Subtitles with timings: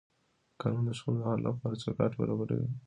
[0.59, 2.69] قانون د شخړو د حل لپاره چوکاټ برابروي.